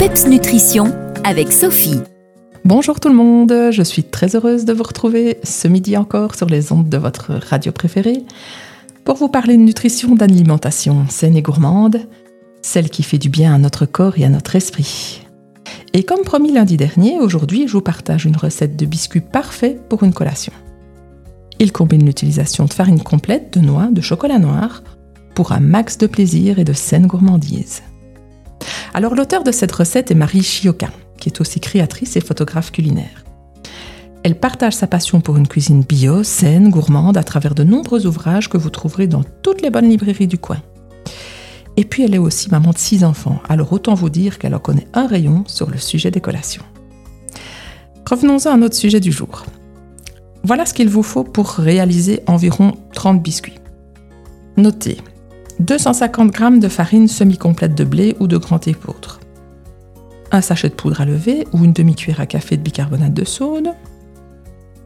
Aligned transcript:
PEPS 0.00 0.28
Nutrition 0.28 0.94
avec 1.24 1.52
Sophie. 1.52 2.00
Bonjour 2.64 3.00
tout 3.00 3.10
le 3.10 3.14
monde, 3.14 3.68
je 3.70 3.82
suis 3.82 4.02
très 4.02 4.34
heureuse 4.34 4.64
de 4.64 4.72
vous 4.72 4.82
retrouver 4.82 5.36
ce 5.42 5.68
midi 5.68 5.94
encore 5.98 6.36
sur 6.36 6.46
les 6.46 6.72
ondes 6.72 6.88
de 6.88 6.96
votre 6.96 7.34
radio 7.34 7.70
préférée 7.70 8.24
pour 9.04 9.16
vous 9.16 9.28
parler 9.28 9.58
de 9.58 9.62
nutrition, 9.62 10.14
d'alimentation 10.14 11.04
saine 11.10 11.36
et 11.36 11.42
gourmande, 11.42 12.08
celle 12.62 12.88
qui 12.88 13.02
fait 13.02 13.18
du 13.18 13.28
bien 13.28 13.54
à 13.54 13.58
notre 13.58 13.84
corps 13.84 14.16
et 14.16 14.24
à 14.24 14.30
notre 14.30 14.56
esprit. 14.56 15.26
Et 15.92 16.02
comme 16.02 16.22
promis 16.22 16.50
lundi 16.52 16.78
dernier, 16.78 17.18
aujourd'hui 17.18 17.68
je 17.68 17.74
vous 17.74 17.82
partage 17.82 18.24
une 18.24 18.38
recette 18.38 18.78
de 18.78 18.86
biscuits 18.86 19.20
parfait 19.20 19.78
pour 19.90 20.02
une 20.02 20.14
collation. 20.14 20.54
Il 21.58 21.72
combine 21.72 22.06
l'utilisation 22.06 22.64
de 22.64 22.72
farine 22.72 23.02
complète, 23.02 23.52
de 23.52 23.60
noix, 23.60 23.88
de 23.90 24.00
chocolat 24.00 24.38
noir 24.38 24.82
pour 25.34 25.52
un 25.52 25.60
max 25.60 25.98
de 25.98 26.06
plaisir 26.06 26.58
et 26.58 26.64
de 26.64 26.72
saine 26.72 27.06
gourmandise. 27.06 27.82
Alors 28.92 29.14
l'auteur 29.14 29.44
de 29.44 29.52
cette 29.52 29.72
recette 29.72 30.10
est 30.10 30.16
Marie 30.16 30.42
Chioka, 30.42 30.90
qui 31.18 31.28
est 31.28 31.40
aussi 31.40 31.60
créatrice 31.60 32.16
et 32.16 32.20
photographe 32.20 32.72
culinaire. 32.72 33.24
Elle 34.22 34.38
partage 34.38 34.74
sa 34.74 34.86
passion 34.86 35.20
pour 35.20 35.36
une 35.36 35.48
cuisine 35.48 35.82
bio, 35.82 36.22
saine, 36.22 36.70
gourmande 36.70 37.16
à 37.16 37.24
travers 37.24 37.54
de 37.54 37.64
nombreux 37.64 38.06
ouvrages 38.06 38.48
que 38.48 38.58
vous 38.58 38.68
trouverez 38.68 39.06
dans 39.06 39.22
toutes 39.42 39.62
les 39.62 39.70
bonnes 39.70 39.88
librairies 39.88 40.26
du 40.26 40.38
coin. 40.38 40.58
Et 41.76 41.84
puis 41.84 42.02
elle 42.02 42.14
est 42.14 42.18
aussi 42.18 42.50
maman 42.50 42.72
de 42.72 42.78
six 42.78 43.04
enfants, 43.04 43.40
alors 43.48 43.72
autant 43.72 43.94
vous 43.94 44.10
dire 44.10 44.38
qu'elle 44.38 44.54
en 44.54 44.58
connaît 44.58 44.88
un 44.92 45.06
rayon 45.06 45.44
sur 45.46 45.70
le 45.70 45.78
sujet 45.78 46.10
des 46.10 46.20
collations. 46.20 46.64
Revenons-en 48.08 48.52
à 48.52 48.56
notre 48.56 48.76
sujet 48.76 49.00
du 49.00 49.12
jour. 49.12 49.46
Voilà 50.42 50.66
ce 50.66 50.74
qu'il 50.74 50.88
vous 50.88 51.02
faut 51.02 51.24
pour 51.24 51.50
réaliser 51.50 52.20
environ 52.26 52.74
30 52.92 53.22
biscuits. 53.22 53.58
Notez 54.56 54.98
250 55.60 56.34
g 56.34 56.58
de 56.58 56.68
farine 56.68 57.06
semi-complète 57.06 57.74
de 57.74 57.84
blé 57.84 58.16
ou 58.18 58.26
de 58.26 58.38
grand 58.38 58.66
épeautre, 58.66 59.20
un 60.32 60.40
sachet 60.40 60.70
de 60.70 60.74
poudre 60.74 61.02
à 61.02 61.04
lever 61.04 61.46
ou 61.52 61.64
une 61.64 61.74
demi-cuillère 61.74 62.20
à 62.20 62.26
café 62.26 62.56
de 62.56 62.62
bicarbonate 62.62 63.12
de 63.12 63.24
soude, 63.26 63.68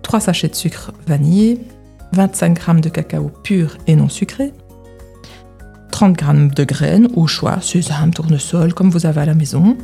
3 0.02 0.20
sachets 0.20 0.48
de 0.48 0.54
sucre 0.56 0.92
vanillé, 1.06 1.60
25 2.12 2.58
g 2.58 2.80
de 2.80 2.88
cacao 2.88 3.30
pur 3.44 3.76
et 3.86 3.94
non 3.94 4.08
sucré, 4.08 4.52
30 5.92 6.18
g 6.18 6.26
de 6.56 6.64
graines 6.64 7.08
au 7.14 7.28
choix, 7.28 7.60
sésame, 7.60 8.12
tournesol, 8.12 8.74
comme 8.74 8.90
vous 8.90 9.06
avez 9.06 9.20
à 9.20 9.26
la 9.26 9.34
maison, 9.34 9.76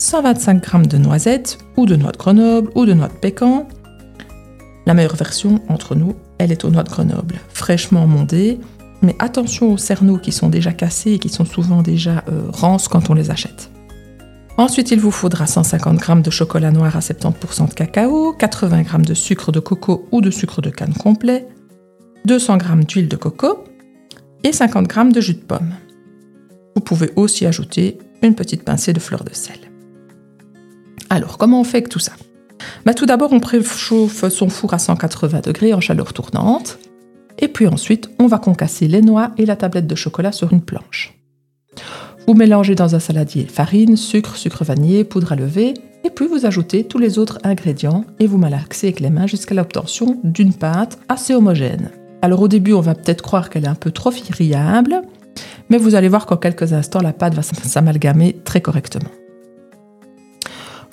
125 0.00 0.70
g 0.70 0.86
de 0.86 0.98
noisettes 0.98 1.58
ou 1.78 1.86
de 1.86 1.96
noix 1.96 2.12
de 2.12 2.18
Grenoble 2.18 2.70
ou 2.74 2.84
de 2.84 2.92
noix 2.92 3.08
de 3.08 3.14
pécan. 3.14 3.66
La 4.84 4.92
meilleure 4.92 5.16
version 5.16 5.62
entre 5.68 5.94
nous, 5.94 6.14
elle 6.36 6.52
est 6.52 6.66
aux 6.66 6.70
noix 6.70 6.82
de 6.82 6.90
Grenoble, 6.90 7.36
fraîchement 7.48 8.06
mondées 8.06 8.60
mais 9.04 9.16
attention 9.18 9.72
aux 9.72 9.76
cerneaux 9.76 10.18
qui 10.18 10.32
sont 10.32 10.48
déjà 10.48 10.72
cassés 10.72 11.12
et 11.12 11.18
qui 11.18 11.28
sont 11.28 11.44
souvent 11.44 11.82
déjà 11.82 12.24
euh, 12.28 12.50
rances 12.52 12.88
quand 12.88 13.10
on 13.10 13.14
les 13.14 13.30
achète. 13.30 13.70
Ensuite, 14.56 14.92
il 14.92 15.00
vous 15.00 15.10
faudra 15.10 15.46
150 15.46 16.00
g 16.04 16.22
de 16.22 16.30
chocolat 16.30 16.70
noir 16.70 16.96
à 16.96 17.00
70% 17.00 17.68
de 17.68 17.74
cacao, 17.74 18.32
80 18.38 18.82
g 18.84 18.98
de 18.98 19.14
sucre 19.14 19.50
de 19.50 19.60
coco 19.60 20.06
ou 20.12 20.20
de 20.20 20.30
sucre 20.30 20.60
de 20.60 20.70
canne 20.70 20.94
complet, 20.94 21.48
200 22.26 22.58
g 22.60 22.66
d'huile 22.86 23.08
de 23.08 23.16
coco 23.16 23.64
et 24.44 24.52
50 24.52 24.92
g 24.92 25.12
de 25.12 25.20
jus 25.20 25.34
de 25.34 25.40
pomme. 25.40 25.74
Vous 26.76 26.82
pouvez 26.82 27.10
aussi 27.16 27.46
ajouter 27.46 27.98
une 28.22 28.34
petite 28.34 28.64
pincée 28.64 28.92
de 28.92 29.00
fleur 29.00 29.24
de 29.24 29.34
sel. 29.34 29.58
Alors, 31.10 31.36
comment 31.36 31.60
on 31.60 31.64
fait 31.64 31.78
avec 31.78 31.88
tout 31.88 31.98
ça? 31.98 32.12
Bah, 32.84 32.94
Tout 32.94 33.06
d'abord, 33.06 33.32
on 33.32 33.40
préchauffe 33.40 34.28
son 34.28 34.48
four 34.48 34.74
à 34.74 34.78
180 34.78 35.40
degrés 35.40 35.74
en 35.74 35.80
chaleur 35.80 36.12
tournante. 36.12 36.78
Et 37.44 37.48
puis 37.48 37.66
ensuite, 37.66 38.08
on 38.18 38.26
va 38.26 38.38
concasser 38.38 38.88
les 38.88 39.02
noix 39.02 39.32
et 39.36 39.44
la 39.44 39.54
tablette 39.54 39.86
de 39.86 39.94
chocolat 39.94 40.32
sur 40.32 40.50
une 40.54 40.62
planche. 40.62 41.12
Vous 42.26 42.32
mélangez 42.32 42.74
dans 42.74 42.94
un 42.94 43.00
saladier 43.00 43.44
farine, 43.44 43.98
sucre, 43.98 44.36
sucre 44.36 44.64
vanillé, 44.64 45.04
poudre 45.04 45.32
à 45.32 45.36
lever, 45.36 45.74
et 46.04 46.08
puis 46.08 46.26
vous 46.26 46.46
ajoutez 46.46 46.84
tous 46.84 46.96
les 46.96 47.18
autres 47.18 47.38
ingrédients 47.44 48.06
et 48.18 48.26
vous 48.26 48.38
malaxez 48.38 48.86
avec 48.86 49.00
les 49.00 49.10
mains 49.10 49.26
jusqu'à 49.26 49.54
l'obtention 49.54 50.18
d'une 50.24 50.54
pâte 50.54 50.98
assez 51.10 51.34
homogène. 51.34 51.90
Alors 52.22 52.40
au 52.40 52.48
début, 52.48 52.72
on 52.72 52.80
va 52.80 52.94
peut-être 52.94 53.20
croire 53.20 53.50
qu'elle 53.50 53.66
est 53.66 53.68
un 53.68 53.74
peu 53.74 53.90
trop 53.90 54.10
friable, 54.10 55.02
mais 55.68 55.76
vous 55.76 55.96
allez 55.96 56.08
voir 56.08 56.24
qu'en 56.24 56.38
quelques 56.38 56.72
instants, 56.72 57.02
la 57.02 57.12
pâte 57.12 57.34
va 57.34 57.42
s'amalgamer 57.42 58.36
très 58.44 58.62
correctement. 58.62 59.10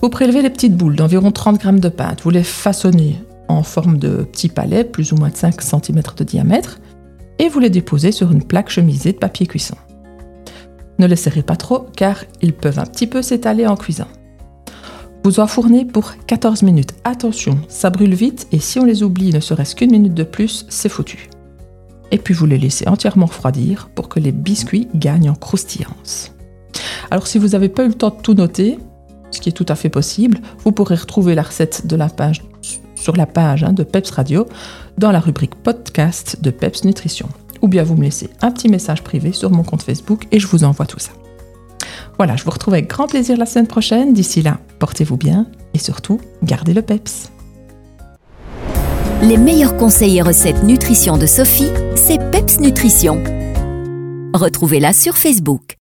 Vous 0.01 0.09
prélevez 0.09 0.41
les 0.41 0.49
petites 0.49 0.75
boules 0.75 0.97
d'environ 0.97 1.31
30 1.31 1.63
g 1.63 1.71
de 1.79 1.87
pâte, 1.87 2.23
vous 2.23 2.29
les 2.29 2.43
façonnez 2.43 3.21
en 3.57 3.63
forme 3.63 3.97
de 3.97 4.23
petits 4.23 4.49
palets, 4.49 4.83
plus 4.83 5.11
ou 5.11 5.15
moins 5.15 5.29
de 5.29 5.37
5 5.37 5.61
cm 5.61 6.01
de 6.17 6.23
diamètre, 6.23 6.79
et 7.39 7.49
vous 7.49 7.59
les 7.59 7.69
déposez 7.69 8.11
sur 8.11 8.31
une 8.31 8.43
plaque 8.43 8.69
chemisée 8.69 9.13
de 9.13 9.17
papier 9.17 9.47
cuisson. 9.47 9.75
Ne 10.99 11.07
les 11.07 11.15
serrez 11.15 11.41
pas 11.41 11.55
trop 11.55 11.87
car 11.95 12.23
ils 12.41 12.53
peuvent 12.53 12.79
un 12.79 12.85
petit 12.85 13.07
peu 13.07 13.21
s'étaler 13.21 13.65
en 13.65 13.75
cuisant. 13.75 14.07
Vous 15.23 15.39
enfournez 15.39 15.85
pour 15.85 16.13
14 16.27 16.63
minutes. 16.63 16.93
Attention, 17.03 17.59
ça 17.67 17.89
brûle 17.89 18.13
vite 18.13 18.47
et 18.51 18.59
si 18.59 18.79
on 18.79 18.85
les 18.85 19.03
oublie 19.03 19.33
ne 19.33 19.39
serait-ce 19.39 19.75
qu'une 19.75 19.91
minute 19.91 20.13
de 20.13 20.23
plus, 20.23 20.65
c'est 20.69 20.89
foutu. 20.89 21.29
Et 22.11 22.17
puis 22.17 22.33
vous 22.33 22.45
les 22.45 22.57
laissez 22.57 22.87
entièrement 22.87 23.27
refroidir 23.27 23.89
pour 23.95 24.09
que 24.09 24.19
les 24.19 24.31
biscuits 24.31 24.87
gagnent 24.93 25.29
en 25.29 25.35
croustillance. 25.35 26.33
Alors 27.09 27.27
si 27.27 27.39
vous 27.39 27.49
n'avez 27.49 27.69
pas 27.69 27.83
eu 27.83 27.89
le 27.89 27.93
temps 27.93 28.09
de 28.09 28.21
tout 28.21 28.33
noter, 28.33 28.77
ce 29.31 29.39
qui 29.39 29.49
est 29.49 29.53
tout 29.53 29.65
à 29.67 29.75
fait 29.75 29.89
possible, 29.89 30.39
vous 30.63 30.71
pourrez 30.71 30.95
retrouver 30.95 31.35
la 31.35 31.43
recette 31.43 31.87
de 31.87 31.95
la 31.95 32.09
page 32.09 32.43
sur 33.01 33.15
la 33.15 33.25
page 33.25 33.63
hein, 33.63 33.73
de 33.73 33.83
PEPS 33.83 34.11
Radio 34.11 34.47
dans 34.97 35.11
la 35.11 35.19
rubrique 35.19 35.55
podcast 35.55 36.37
de 36.41 36.51
PEPS 36.51 36.85
Nutrition. 36.85 37.27
Ou 37.61 37.67
bien 37.67 37.83
vous 37.83 37.95
me 37.95 38.03
laissez 38.03 38.29
un 38.41 38.51
petit 38.51 38.69
message 38.69 39.03
privé 39.03 39.33
sur 39.33 39.51
mon 39.51 39.63
compte 39.63 39.83
Facebook 39.83 40.27
et 40.31 40.39
je 40.39 40.47
vous 40.47 40.63
envoie 40.63 40.85
tout 40.85 40.99
ça. 40.99 41.11
Voilà, 42.17 42.35
je 42.35 42.43
vous 42.43 42.51
retrouve 42.51 42.75
avec 42.75 42.87
grand 42.87 43.07
plaisir 43.07 43.37
la 43.37 43.45
semaine 43.45 43.67
prochaine. 43.67 44.13
D'ici 44.13 44.41
là, 44.41 44.59
portez-vous 44.79 45.17
bien 45.17 45.47
et 45.73 45.79
surtout, 45.79 46.19
gardez 46.43 46.73
le 46.73 46.81
PEPS. 46.81 47.31
Les 49.23 49.37
meilleurs 49.37 49.77
conseils 49.77 50.17
et 50.17 50.21
recettes 50.21 50.63
nutrition 50.63 51.17
de 51.17 51.25
Sophie, 51.25 51.69
c'est 51.95 52.17
PEPS 52.31 52.59
Nutrition. 52.59 53.23
Retrouvez-la 54.33 54.93
sur 54.93 55.17
Facebook. 55.17 55.77